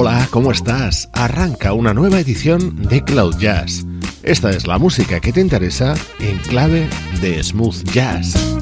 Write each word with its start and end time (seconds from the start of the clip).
Hola, 0.00 0.28
¿cómo 0.30 0.52
estás? 0.52 1.10
Arranca 1.12 1.72
una 1.72 1.92
nueva 1.92 2.20
edición 2.20 2.84
de 2.84 3.02
Cloud 3.02 3.36
Jazz. 3.38 3.84
Esta 4.22 4.50
es 4.50 4.64
la 4.68 4.78
música 4.78 5.18
que 5.18 5.32
te 5.32 5.40
interesa 5.40 5.96
en 6.20 6.38
clave 6.38 6.88
de 7.20 7.42
smooth 7.42 7.82
jazz. 7.90 8.57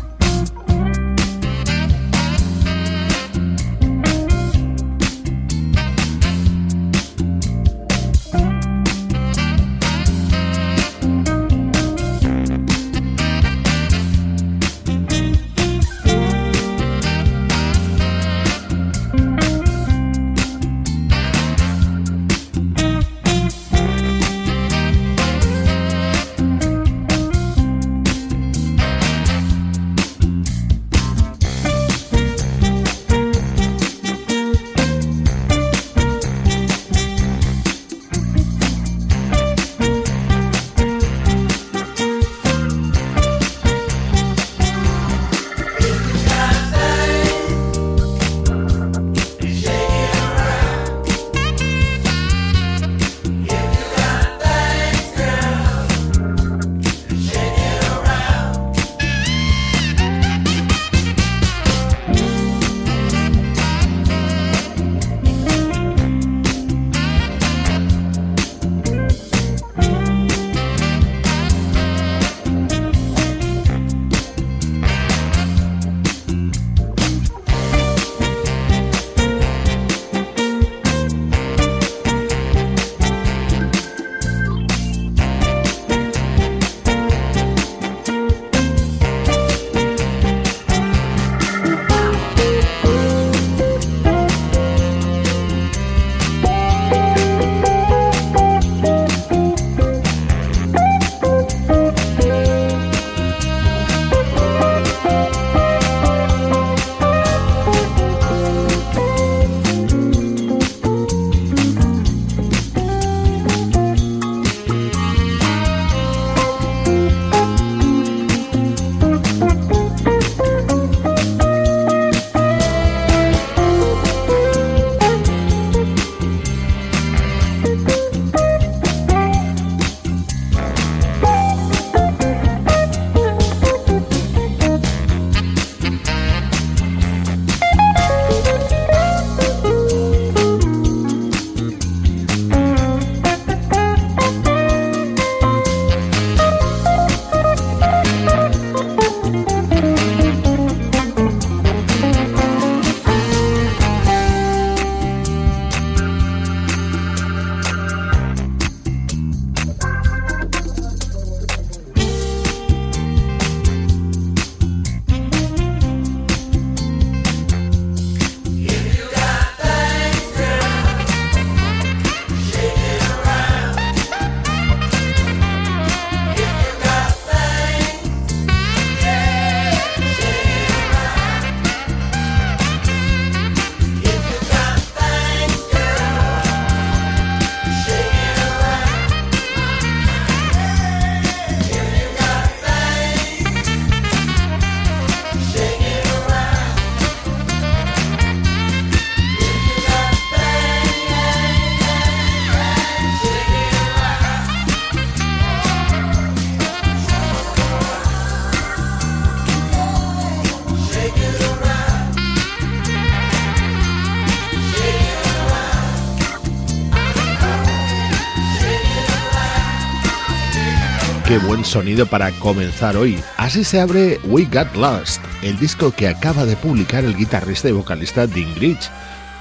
Sonido 221.66 222.06
para 222.06 222.30
comenzar 222.32 222.96
hoy. 222.96 223.18
Así 223.36 223.64
se 223.64 223.80
abre 223.80 224.20
We 224.24 224.44
Got 224.44 224.74
Lost, 224.76 225.20
el 225.42 225.58
disco 225.58 225.90
que 225.90 226.08
acaba 226.08 226.46
de 226.46 226.56
publicar 226.56 227.04
el 227.04 227.16
guitarrista 227.16 227.68
y 227.68 227.72
vocalista 227.72 228.26
Dean 228.26 228.54
Grich, 228.54 228.88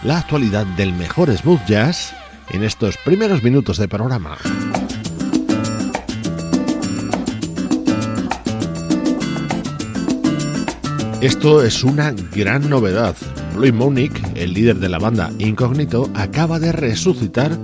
la 0.04 0.20
actualidad 0.20 0.66
del 0.76 0.92
mejor 0.94 1.36
smooth 1.36 1.64
jazz 1.68 2.14
en 2.50 2.64
estos 2.64 2.98
primeros 2.98 3.44
minutos 3.44 3.78
de 3.78 3.88
programa. 3.88 4.38
Esto 11.22 11.64
es 11.64 11.84
una 11.84 12.12
gran 12.36 12.70
novedad. 12.70 13.16
Louis 13.56 13.74
Monique, 13.74 14.22
el 14.36 14.54
líder 14.54 14.80
de 14.80 14.90
la 14.90 15.00
banda 15.00 15.32
Incognito, 15.40 16.10
acaba 16.14 16.60
de 16.60 16.72
resucitar 16.72 17.58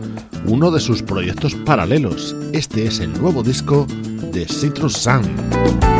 uno 0.45 0.71
de 0.71 0.79
sus 0.79 1.03
proyectos 1.03 1.53
paralelos. 1.55 2.35
Este 2.53 2.85
es 2.85 2.99
el 2.99 3.13
nuevo 3.13 3.43
disco 3.43 3.85
de 4.31 4.47
Citrus. 4.47 5.90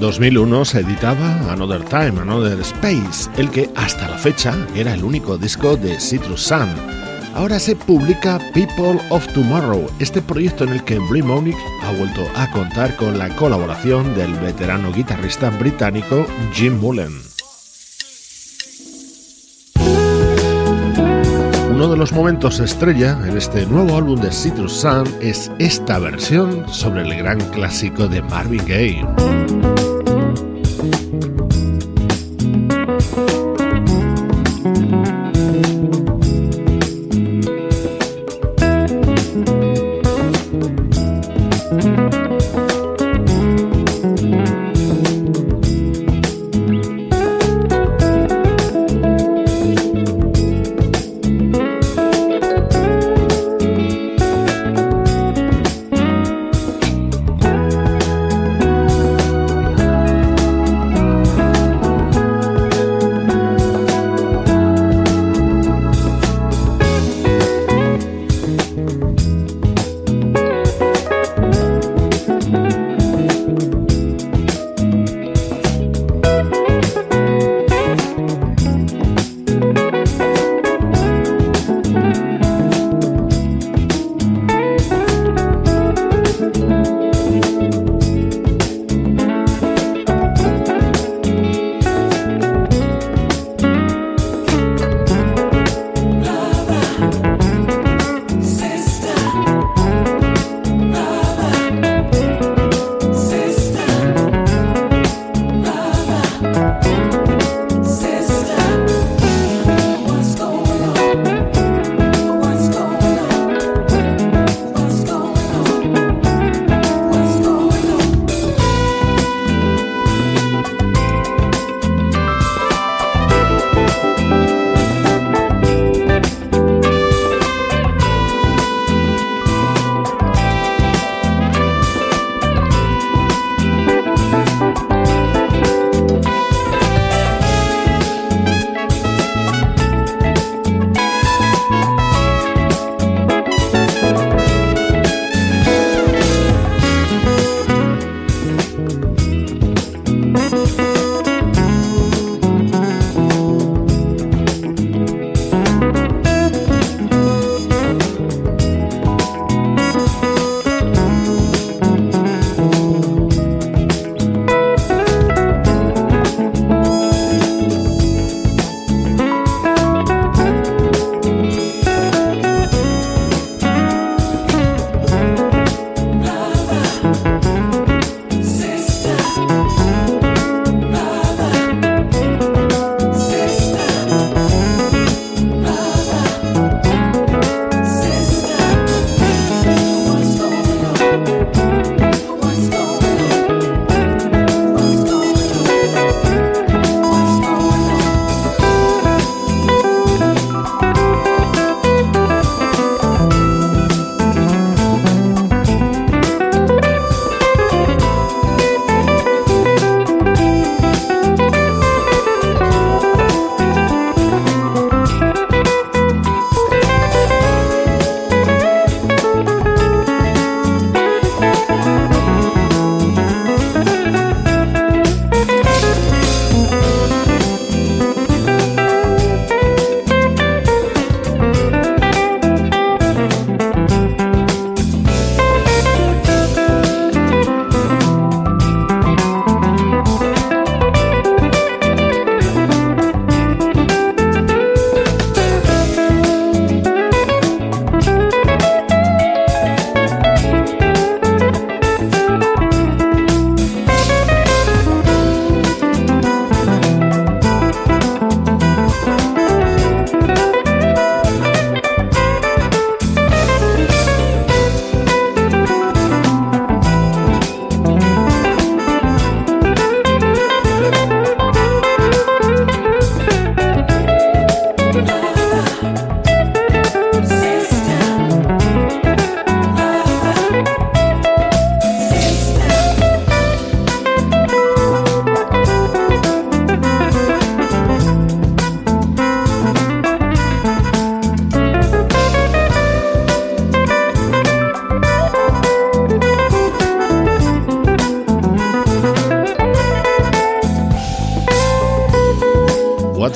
2001 0.00 0.64
se 0.64 0.80
editaba 0.80 1.52
Another 1.52 1.82
Time, 1.84 2.20
Another 2.20 2.60
Space, 2.60 3.30
el 3.36 3.50
que 3.50 3.70
hasta 3.76 4.08
la 4.08 4.18
fecha 4.18 4.54
era 4.74 4.94
el 4.94 5.04
único 5.04 5.38
disco 5.38 5.76
de 5.76 5.98
Citrus 6.00 6.42
Sun. 6.42 6.68
Ahora 7.34 7.58
se 7.58 7.76
publica 7.76 8.38
People 8.54 9.00
of 9.10 9.26
Tomorrow, 9.32 9.86
este 9.98 10.22
proyecto 10.22 10.64
en 10.64 10.70
el 10.70 10.84
que 10.84 10.98
Blimonic 10.98 11.56
ha 11.82 11.92
vuelto 11.92 12.22
a 12.34 12.50
contar 12.50 12.96
con 12.96 13.18
la 13.18 13.28
colaboración 13.36 14.14
del 14.14 14.34
veterano 14.34 14.92
guitarrista 14.92 15.50
británico 15.50 16.26
Jim 16.52 16.78
Mullen. 16.78 17.12
Uno 21.70 21.90
de 21.90 21.96
los 21.98 22.12
momentos 22.12 22.58
estrella 22.58 23.18
en 23.26 23.36
este 23.36 23.66
nuevo 23.66 23.96
álbum 23.96 24.18
de 24.18 24.32
Citrus 24.32 24.72
Sun 24.72 25.04
es 25.20 25.52
esta 25.58 25.98
versión 25.98 26.66
sobre 26.72 27.02
el 27.02 27.16
gran 27.18 27.38
clásico 27.50 28.08
de 28.08 28.22
Marvin 28.22 28.64
Gaye. 28.66 29.75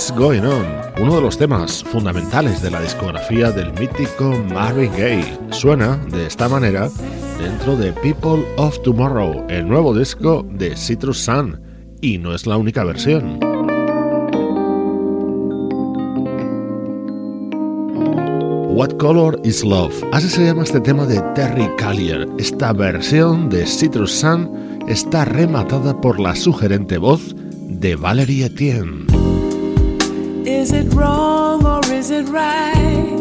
What's 0.00 0.16
Going 0.16 0.44
On, 0.44 0.64
uno 0.98 1.16
de 1.16 1.20
los 1.20 1.36
temas 1.36 1.84
fundamentales 1.84 2.62
de 2.62 2.70
la 2.70 2.80
discografía 2.80 3.50
del 3.50 3.70
mítico 3.74 4.32
Marvin 4.50 4.90
Gaye. 4.92 5.38
Suena 5.50 5.98
de 6.10 6.26
esta 6.26 6.48
manera 6.48 6.88
dentro 7.38 7.76
de 7.76 7.92
People 7.92 8.46
of 8.56 8.80
Tomorrow, 8.80 9.44
el 9.50 9.68
nuevo 9.68 9.94
disco 9.94 10.42
de 10.52 10.74
Citrus 10.74 11.18
Sun, 11.18 11.60
y 12.00 12.16
no 12.16 12.34
es 12.34 12.46
la 12.46 12.56
única 12.56 12.82
versión. 12.82 13.38
What 18.70 18.96
Color 18.96 19.38
is 19.44 19.62
Love, 19.62 20.02
así 20.12 20.30
se 20.30 20.46
llama 20.46 20.62
este 20.62 20.80
tema 20.80 21.04
de 21.04 21.20
Terry 21.34 21.68
Callier. 21.76 22.26
Esta 22.38 22.72
versión 22.72 23.50
de 23.50 23.66
Citrus 23.66 24.12
Sun 24.12 24.78
está 24.88 25.26
rematada 25.26 26.00
por 26.00 26.18
la 26.18 26.34
sugerente 26.34 26.96
voz 26.96 27.36
de 27.68 27.96
Valerie 27.96 28.46
Etienne. 28.46 29.19
Is 30.46 30.72
it 30.72 30.92
wrong 30.94 31.64
or 31.66 31.80
is 31.92 32.10
it 32.10 32.26
right? 32.28 33.20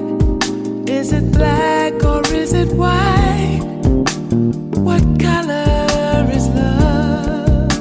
Is 0.90 1.12
it 1.14 1.32
black 1.32 2.04
or 2.04 2.22
is 2.34 2.54
it 2.54 2.70
white? 2.74 3.60
What 4.88 5.04
color 5.20 6.28
is 6.32 6.48
love? 6.50 7.72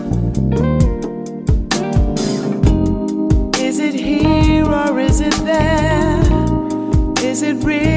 Is 3.58 3.78
it 3.78 3.94
here 3.94 4.66
or 4.66 4.98
is 4.98 5.20
it 5.20 5.34
there? 5.44 6.20
Is 7.24 7.42
it 7.42 7.56
really 7.64 7.87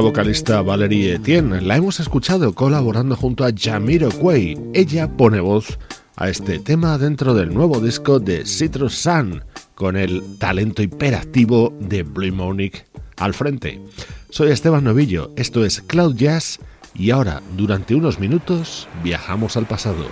la 0.00 0.04
vocalista 0.04 0.62
Valerie 0.62 1.16
Etienne. 1.16 1.60
La 1.60 1.76
hemos 1.76 2.00
escuchado 2.00 2.54
colaborando 2.54 3.16
junto 3.16 3.44
a 3.44 3.50
Jamiro 3.54 4.08
Quay. 4.08 4.70
Ella 4.72 5.14
pone 5.14 5.40
voz 5.40 5.78
a 6.16 6.30
este 6.30 6.58
tema 6.58 6.96
dentro 6.96 7.34
del 7.34 7.52
nuevo 7.52 7.80
disco 7.80 8.18
de 8.18 8.46
Citrus 8.46 8.94
Sun, 8.94 9.44
con 9.74 9.98
el 9.98 10.38
talento 10.38 10.80
hiperactivo 10.80 11.76
de 11.80 12.02
Blue 12.02 12.32
Monique 12.32 12.86
al 13.18 13.34
frente. 13.34 13.78
Soy 14.30 14.52
Esteban 14.52 14.84
Novillo, 14.84 15.32
esto 15.36 15.66
es 15.66 15.82
Cloud 15.82 16.16
Jazz 16.16 16.60
y 16.94 17.10
ahora, 17.10 17.42
durante 17.54 17.94
unos 17.94 18.18
minutos, 18.18 18.88
viajamos 19.04 19.58
al 19.58 19.66
pasado. 19.66 20.06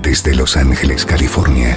Desde 0.00 0.34
Los 0.34 0.56
Ángeles, 0.56 1.04
California 1.04 1.76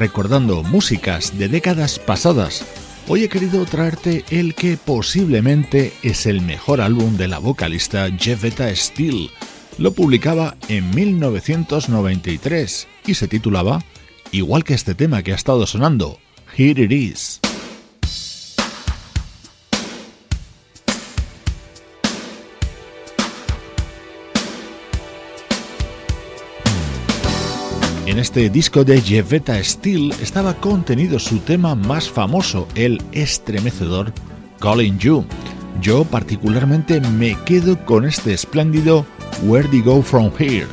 Recordando 0.00 0.62
músicas 0.62 1.38
de 1.38 1.48
décadas 1.48 1.98
pasadas. 1.98 2.64
Hoy 3.06 3.24
he 3.24 3.28
querido 3.28 3.66
traerte 3.66 4.24
el 4.30 4.54
que 4.54 4.78
posiblemente 4.78 5.92
es 6.02 6.24
el 6.24 6.40
mejor 6.40 6.80
álbum 6.80 7.18
de 7.18 7.28
la 7.28 7.38
vocalista 7.38 8.08
Jeffetta 8.18 8.74
Steele. 8.74 9.28
Lo 9.76 9.92
publicaba 9.92 10.56
en 10.68 10.90
1993 10.94 12.88
y 13.06 13.14
se 13.14 13.28
titulaba, 13.28 13.84
igual 14.32 14.64
que 14.64 14.72
este 14.72 14.94
tema 14.94 15.22
que 15.22 15.32
ha 15.32 15.36
estado 15.36 15.66
sonando, 15.66 16.18
Here 16.56 16.82
It 16.82 16.92
Is. 16.92 17.39
Este 28.20 28.50
disco 28.50 28.84
de 28.84 29.00
Jevetta 29.00 29.62
Steel 29.64 30.12
estaba 30.20 30.54
contenido 30.54 31.18
su 31.18 31.38
tema 31.38 31.74
más 31.74 32.10
famoso, 32.10 32.68
el 32.74 33.02
estremecedor 33.12 34.12
Calling 34.60 34.98
You. 34.98 35.24
Yo 35.80 36.04
particularmente 36.04 37.00
me 37.00 37.36
quedo 37.46 37.82
con 37.86 38.04
este 38.04 38.34
espléndido 38.34 39.06
Where 39.44 39.66
Do 39.68 39.74
You 39.74 39.84
Go 39.84 40.02
From 40.02 40.30
Here. 40.38 40.66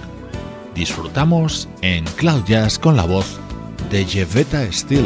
Disfrutamos 0.75 1.69
en 1.81 2.03
Cloud 2.17 2.43
Jazz 2.45 2.77
con 2.77 2.97
la 2.97 3.05
voz 3.05 3.39
de 3.89 4.03
Jevetta 4.03 4.69
Steel. 4.71 5.05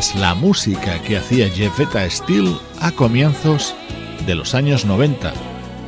Es 0.00 0.14
la 0.14 0.34
música 0.34 0.98
que 1.02 1.18
hacía 1.18 1.50
Jeffetta 1.50 2.08
Steele 2.08 2.56
a 2.80 2.90
comienzos 2.90 3.74
de 4.26 4.34
los 4.34 4.54
años 4.54 4.86
90. 4.86 5.30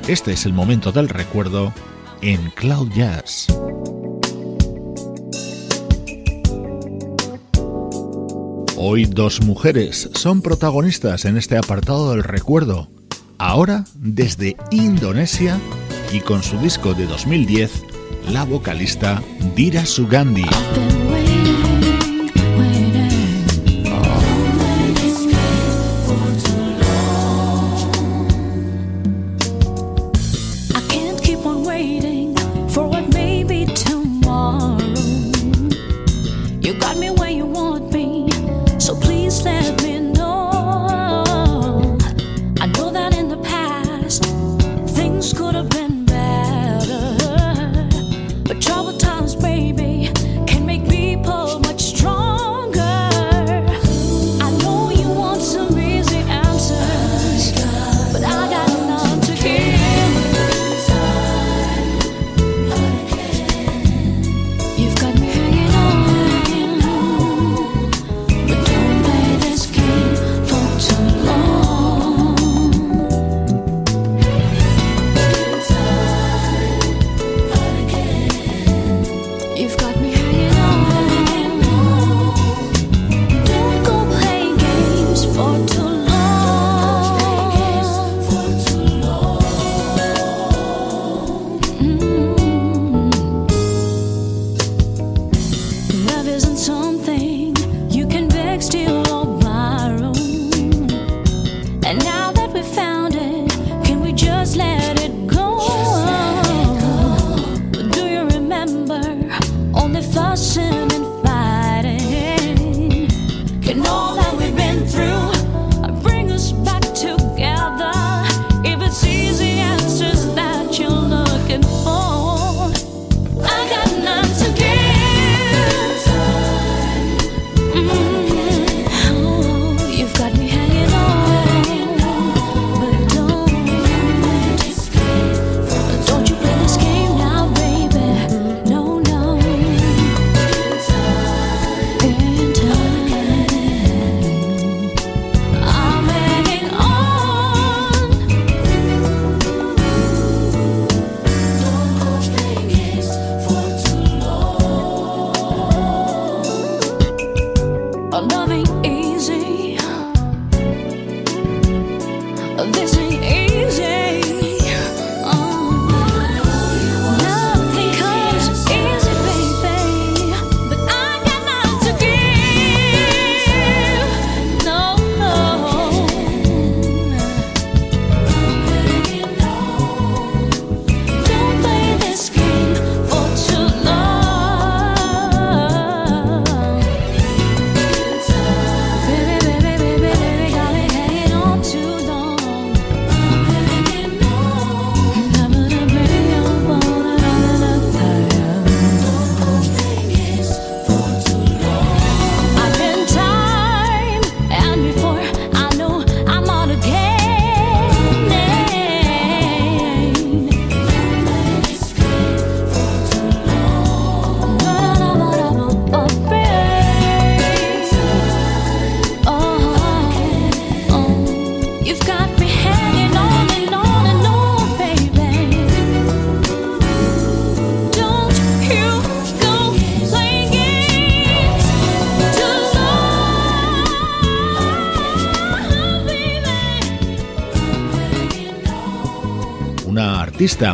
Este 0.07 0.33
es 0.33 0.45
el 0.45 0.53
momento 0.53 0.93
del 0.93 1.09
recuerdo 1.09 1.73
en 2.21 2.51
Cloud 2.51 2.93
Jazz. 2.93 3.47
Hoy 8.77 9.07
dos 9.07 9.41
mujeres 9.47 10.11
son 10.13 10.43
protagonistas 10.43 11.25
en 11.25 11.39
este 11.39 11.57
apartado 11.57 12.11
del 12.11 12.23
recuerdo. 12.23 12.91
Ahora 13.39 13.85
desde 13.95 14.59
Indonesia 14.71 15.59
y 16.13 16.21
con 16.21 16.43
su 16.43 16.59
disco 16.59 16.93
de 16.93 17.07
2010, 17.07 17.83
la 18.29 18.45
vocalista 18.45 19.23
Dira 19.57 19.87
Sugandi. 19.87 20.45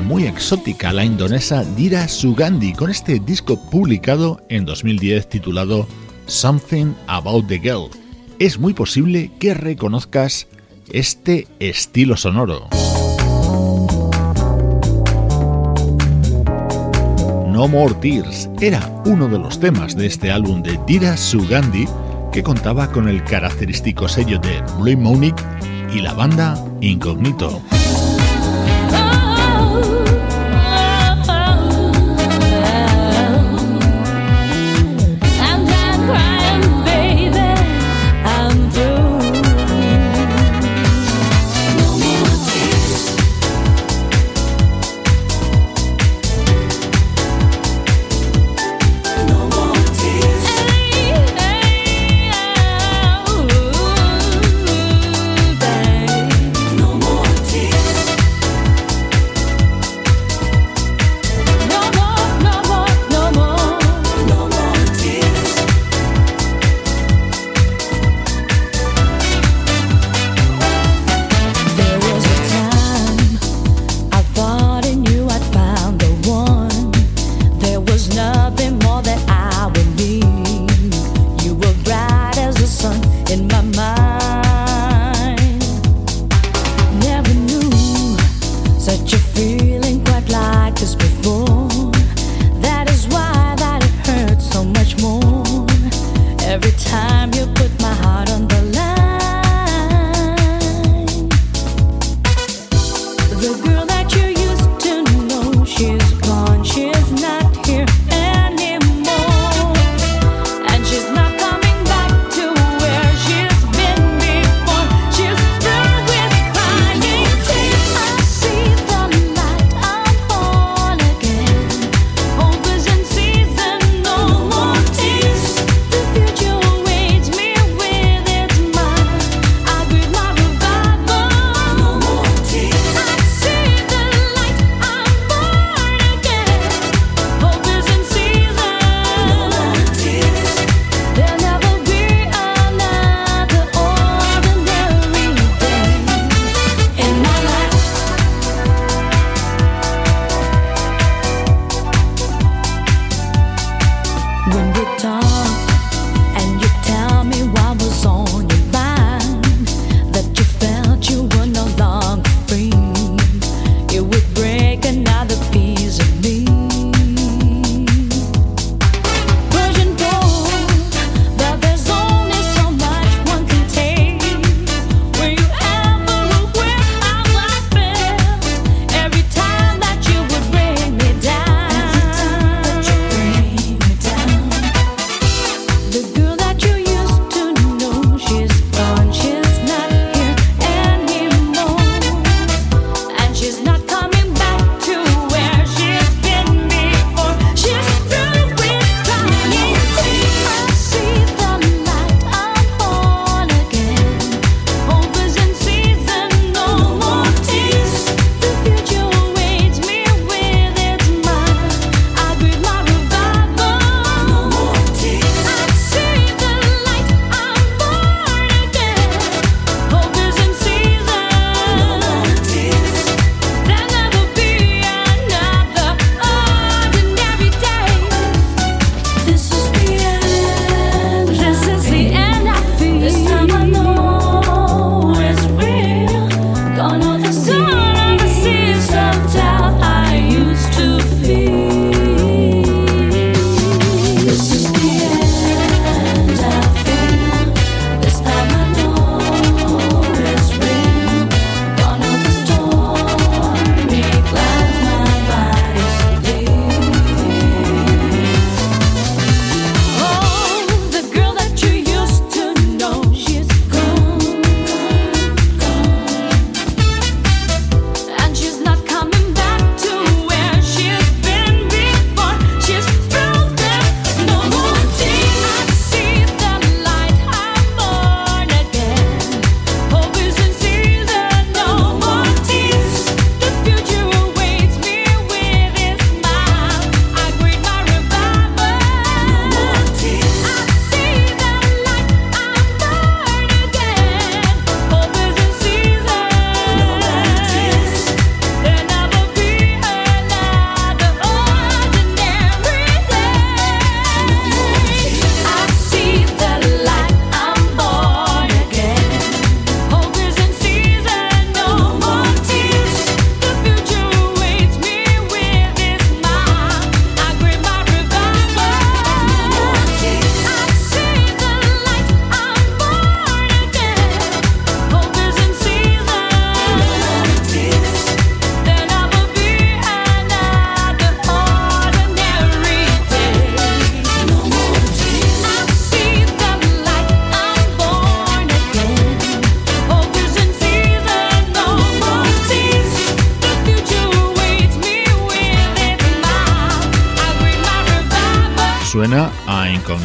Muy 0.02 0.24
exótica, 0.24 0.94
la 0.94 1.04
indonesa 1.04 1.62
Dira 1.62 2.08
Sugandi, 2.08 2.72
con 2.72 2.88
este 2.88 3.18
disco 3.18 3.60
publicado 3.70 4.40
en 4.48 4.64
2010 4.64 5.28
titulado 5.28 5.86
Something 6.24 6.94
About 7.06 7.48
the 7.48 7.58
Girl. 7.58 7.90
Es 8.38 8.58
muy 8.58 8.72
posible 8.72 9.30
que 9.38 9.52
reconozcas 9.52 10.46
este 10.90 11.46
estilo 11.60 12.16
sonoro. 12.16 12.68
No 17.46 17.68
More 17.68 17.94
Tears 18.00 18.48
era 18.62 18.90
uno 19.04 19.28
de 19.28 19.38
los 19.38 19.60
temas 19.60 19.94
de 19.94 20.06
este 20.06 20.30
álbum 20.30 20.62
de 20.62 20.80
Dira 20.86 21.14
Sugandi 21.14 21.86
que 22.32 22.42
contaba 22.42 22.90
con 22.90 23.06
el 23.06 23.22
característico 23.22 24.08
sello 24.08 24.38
de 24.38 24.62
Blue 24.78 24.96
Monique 24.96 25.42
y 25.92 26.00
la 26.00 26.14
banda 26.14 26.56
Incognito. 26.80 27.60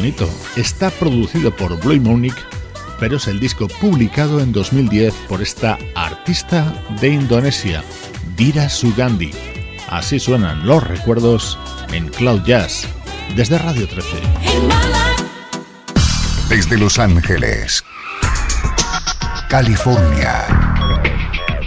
Está 0.04 0.90
producido 0.90 1.50
por 1.56 1.80
Blue 1.80 1.98
Monique, 1.98 2.40
pero 3.00 3.16
es 3.16 3.26
el 3.26 3.40
disco 3.40 3.68
publicado 3.68 4.40
en 4.40 4.52
2010 4.52 5.14
por 5.30 5.40
esta 5.40 5.78
artista 5.94 6.74
de 7.00 7.08
Indonesia, 7.08 7.82
Dira 8.36 8.68
Sugandi. 8.68 9.30
Así 9.88 10.20
suenan 10.20 10.66
los 10.66 10.86
recuerdos 10.86 11.58
en 11.90 12.08
Cloud 12.08 12.42
Jazz, 12.44 12.86
desde 13.34 13.56
Radio 13.56 13.88
13. 13.88 14.04
Desde 16.50 16.76
Los 16.76 16.98
Ángeles, 16.98 17.82
California 19.48 20.44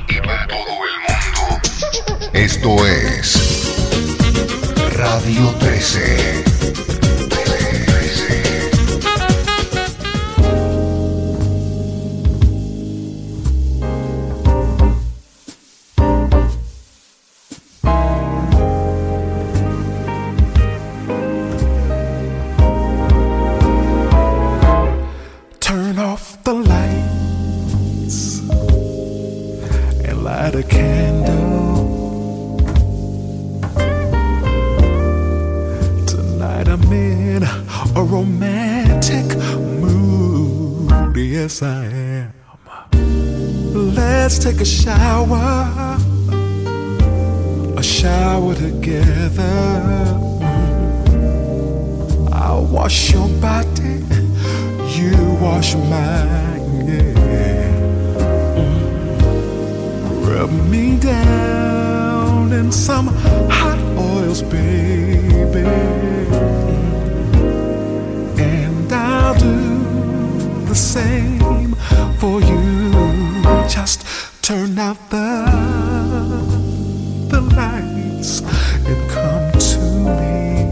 y 0.07 0.21
para 0.21 0.47
todo 0.47 0.59
el 0.59 0.95
mundo, 1.09 2.29
esto 2.33 2.85
es 2.85 3.73
Radio 4.95 5.49
13. 5.59 6.46
Some 62.71 63.07
hot 63.49 63.79
oils, 63.97 64.41
baby. 64.41 65.59
And 68.37 68.91
I'll 68.91 69.35
do 69.35 70.65
the 70.65 70.75
same 70.75 71.75
for 72.19 72.41
you. 72.41 72.91
Just 73.69 74.05
turn 74.41 74.77
out 74.79 74.97
the 75.09 75.45
the 77.29 77.41
lights 77.41 78.41
and 78.85 79.09
come 79.11 79.51
to 79.69 79.79
me. 80.17 80.67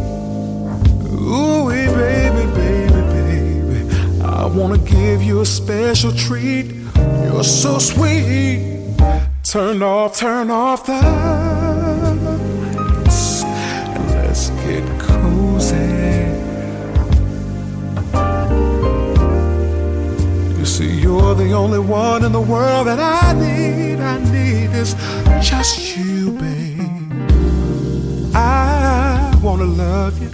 Ooh, 1.14 1.70
baby, 1.70 2.46
baby, 2.60 3.02
baby. 3.16 4.22
I 4.24 4.46
wanna 4.46 4.80
give 4.80 5.22
you 5.24 5.42
a 5.42 5.46
special 5.46 6.12
treat. 6.12 6.76
You're 7.24 7.44
so 7.44 7.80
sweet. 7.80 8.74
Turn 9.44 9.82
off, 9.82 10.18
turn 10.18 10.52
off 10.52 10.86
the 10.86 11.75
you're 21.38 21.48
the 21.48 21.54
only 21.54 21.80
one 21.80 22.24
in 22.24 22.32
the 22.32 22.42
world 22.42 22.88
that 22.88 23.00
I 23.00 23.34
need. 23.34 24.00
I 24.00 24.18
need 24.32 24.72
is 24.72 24.94
just 25.42 25.98
you, 25.98 26.32
babe. 26.32 27.12
I 28.34 29.38
wanna 29.42 29.66
love 29.66 30.22
you, 30.22 30.30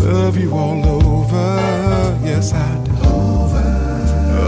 love 0.00 0.38
you 0.38 0.52
all 0.52 0.86
over. 0.86 2.18
Yes, 2.24 2.52
I 2.52 2.84
do. 2.84 2.92
Over, 3.06 3.68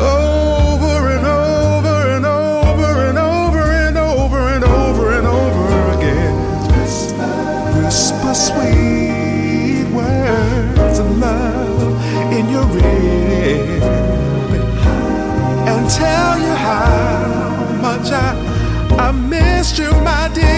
over 0.00 1.08
and 1.16 1.26
over 1.26 1.96
and 2.16 2.26
over 2.26 3.08
and 3.08 3.18
over 3.18 3.62
and 3.86 3.98
over 3.98 4.48
and 4.48 4.64
over 4.64 5.12
and 5.18 5.26
over 5.26 5.98
again. 5.98 6.34
Whisper 7.84 8.34
sweet 8.34 9.86
words 9.92 10.98
of 10.98 11.18
love 11.18 12.32
in 12.32 12.48
your 12.48 12.66
ear 12.78 13.07
tell 15.88 16.38
you 16.38 16.54
how 16.54 17.78
much 17.80 18.12
I 18.12 18.34
I 18.98 19.12
missed 19.12 19.78
you, 19.78 19.90
my 20.02 20.30
dear. 20.34 20.57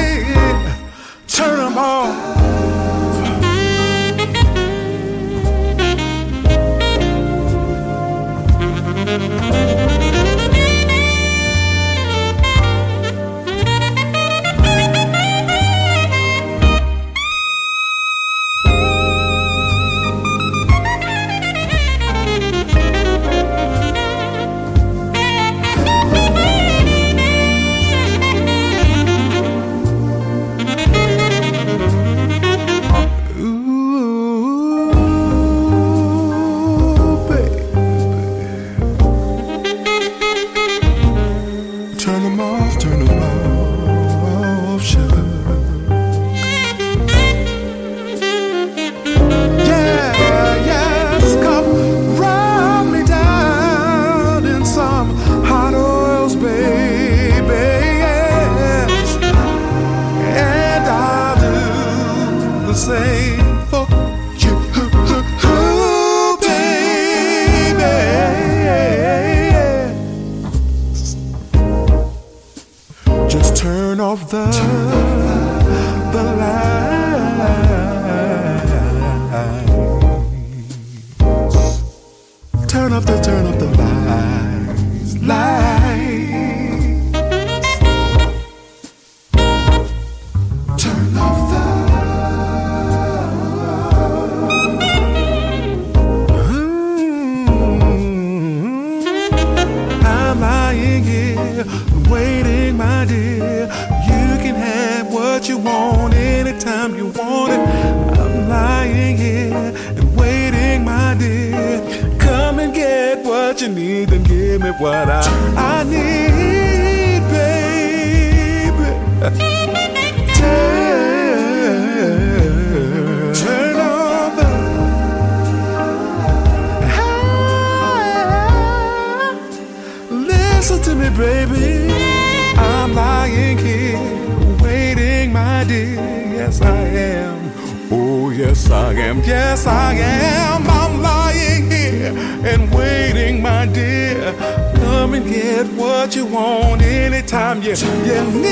And 145.20 145.28
get 145.28 145.66
what 145.76 146.16
you 146.16 146.24
want 146.24 146.82
anytime 146.82 147.62
you, 147.62 147.74
you 148.06 148.22
need 148.40 148.48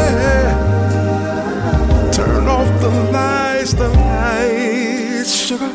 Turn 2.11 2.47
off 2.47 2.67
the 2.81 2.89
lights, 3.11 3.73
the 3.75 3.87
lights, 3.87 5.31
sugar. 5.47 5.69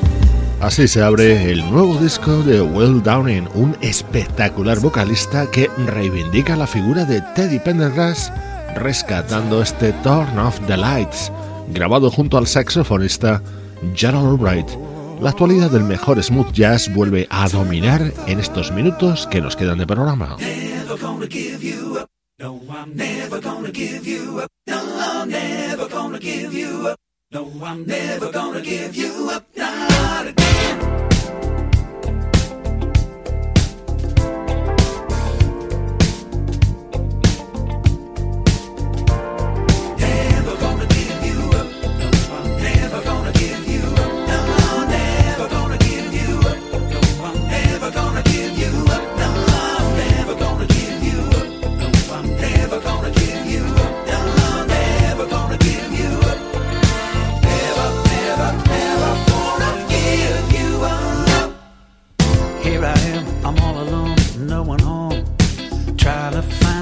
Así 0.61 0.89
se 0.89 1.03
abre 1.03 1.51
el 1.51 1.71
nuevo 1.71 1.97
disco 1.97 2.43
de 2.43 2.61
Will 2.61 3.03
Downing, 3.03 3.49
un 3.55 3.77
espectacular 3.81 4.79
vocalista 4.81 5.51
que 5.51 5.71
reivindica 5.87 6.57
la 6.57 6.67
figura 6.67 7.05
de 7.05 7.23
Teddy 7.35 7.61
Pendergrass 7.61 8.33
rescatando 8.77 9.63
este 9.63 9.93
Turn 10.03 10.39
Off 10.39 10.61
the 10.67 10.77
Lights, 10.77 11.33
grabado 11.69 12.11
junto 12.11 12.39
al 12.39 12.47
saxofonista 12.47 13.43
Gerald 13.95 14.27
Albright. 14.27 14.69
La 15.21 15.31
actualidad 15.31 15.71
del 15.71 15.85
mejor 15.85 16.23
smooth 16.23 16.53
jazz 16.53 16.93
vuelve 16.93 17.27
a 17.31 17.49
dominar 17.49 18.13
en 18.27 18.39
estos 18.39 18.71
minutos 18.73 19.27
que 19.31 19.41
nos 19.41 19.57
quedan 19.57 19.79
de 19.79 19.87
programa. 19.87 20.37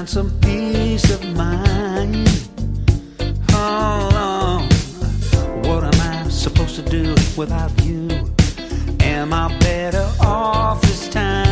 find 0.05 0.09
some 0.09 0.39
peace 0.39 1.09
of 1.11 1.23
mind. 1.35 2.27
Oh, 3.51 4.67
what 5.63 5.83
am 5.83 6.01
I 6.01 6.29
supposed 6.29 6.75
to 6.75 6.81
do 6.81 7.15
without 7.37 7.71
you? 7.83 8.09
Am 9.01 9.33
I 9.33 9.55
better 9.59 10.07
off 10.21 10.81
this 10.81 11.09
time? 11.09 11.44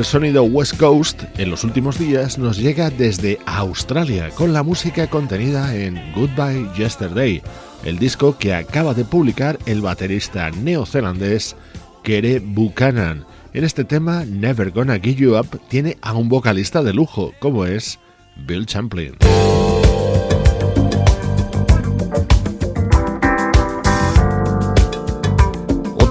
El 0.00 0.06
sonido 0.06 0.44
West 0.44 0.78
Coast 0.78 1.24
en 1.36 1.50
los 1.50 1.62
últimos 1.62 1.98
días 1.98 2.38
nos 2.38 2.56
llega 2.56 2.88
desde 2.88 3.38
Australia 3.44 4.30
con 4.30 4.54
la 4.54 4.62
música 4.62 5.10
contenida 5.10 5.76
en 5.76 6.00
Goodbye 6.14 6.70
Yesterday, 6.74 7.42
el 7.84 7.98
disco 7.98 8.38
que 8.38 8.54
acaba 8.54 8.94
de 8.94 9.04
publicar 9.04 9.58
el 9.66 9.82
baterista 9.82 10.50
neozelandés 10.52 11.54
Kere 12.02 12.38
Buchanan. 12.38 13.26
En 13.52 13.62
este 13.62 13.84
tema, 13.84 14.24
Never 14.24 14.70
Gonna 14.70 14.98
Give 14.98 15.16
You 15.16 15.38
Up 15.38 15.60
tiene 15.68 15.98
a 16.00 16.14
un 16.14 16.30
vocalista 16.30 16.82
de 16.82 16.94
lujo, 16.94 17.34
como 17.38 17.66
es 17.66 17.98
Bill 18.46 18.64
Champlin. 18.64 19.16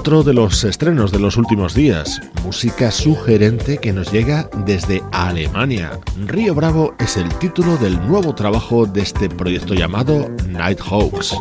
Otro 0.00 0.22
de 0.22 0.32
los 0.32 0.64
estrenos 0.64 1.12
de 1.12 1.18
los 1.18 1.36
últimos 1.36 1.74
días, 1.74 2.22
música 2.42 2.90
sugerente 2.90 3.76
que 3.76 3.92
nos 3.92 4.10
llega 4.10 4.48
desde 4.64 5.02
Alemania. 5.12 5.90
Río 6.26 6.54
Bravo 6.54 6.94
es 6.98 7.18
el 7.18 7.28
título 7.34 7.76
del 7.76 8.00
nuevo 8.08 8.34
trabajo 8.34 8.86
de 8.86 9.02
este 9.02 9.28
proyecto 9.28 9.74
llamado 9.74 10.30
Nighthawks. 10.48 11.34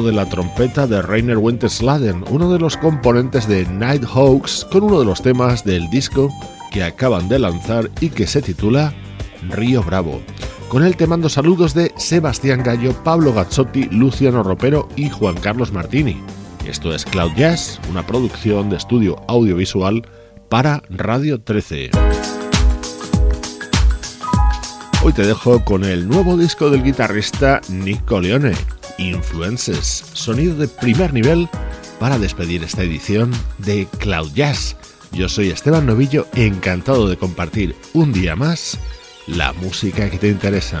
De 0.00 0.12
la 0.12 0.26
trompeta 0.26 0.86
de 0.86 1.02
Rainer 1.02 1.36
Wintersladen, 1.36 2.24
uno 2.30 2.50
de 2.50 2.58
los 2.58 2.78
componentes 2.78 3.46
de 3.46 3.66
Nighthawks, 3.66 4.66
con 4.72 4.84
uno 4.84 5.00
de 5.00 5.04
los 5.04 5.20
temas 5.20 5.64
del 5.64 5.90
disco 5.90 6.32
que 6.70 6.82
acaban 6.82 7.28
de 7.28 7.38
lanzar 7.38 7.90
y 8.00 8.08
que 8.08 8.26
se 8.26 8.40
titula 8.40 8.94
Río 9.50 9.82
Bravo. 9.82 10.22
Con 10.68 10.82
él 10.82 10.96
te 10.96 11.06
mando 11.06 11.28
saludos 11.28 11.74
de 11.74 11.92
Sebastián 11.96 12.62
Gallo, 12.62 12.94
Pablo 13.04 13.34
Gazzotti, 13.34 13.84
Luciano 13.90 14.42
Ropero 14.42 14.88
y 14.96 15.10
Juan 15.10 15.34
Carlos 15.34 15.72
Martini. 15.72 16.22
Esto 16.66 16.94
es 16.94 17.04
Cloud 17.04 17.32
Jazz, 17.36 17.78
una 17.90 18.06
producción 18.06 18.70
de 18.70 18.76
estudio 18.76 19.16
audiovisual 19.28 20.08
para 20.48 20.82
Radio 20.88 21.42
13. 21.42 21.90
Hoy 25.04 25.12
te 25.12 25.26
dejo 25.26 25.62
con 25.64 25.84
el 25.84 26.08
nuevo 26.08 26.38
disco 26.38 26.70
del 26.70 26.82
guitarrista 26.82 27.60
Nick 27.68 28.04
Coleone, 28.06 28.52
Influences, 28.98 30.04
sonido 30.12 30.56
de 30.56 30.68
primer 30.68 31.12
nivel 31.12 31.48
para 31.98 32.18
despedir 32.18 32.64
esta 32.64 32.82
edición 32.82 33.30
de 33.58 33.86
Cloud 33.98 34.32
Jazz. 34.34 34.76
Yo 35.12 35.28
soy 35.28 35.50
Esteban 35.50 35.86
Novillo, 35.86 36.26
encantado 36.34 37.08
de 37.08 37.16
compartir 37.16 37.76
un 37.92 38.12
día 38.12 38.36
más 38.36 38.78
la 39.26 39.52
música 39.52 40.10
que 40.10 40.18
te 40.18 40.28
interesa. 40.28 40.80